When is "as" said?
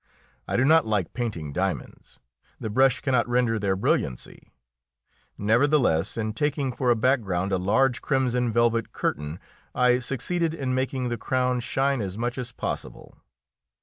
12.01-12.17, 12.39-12.51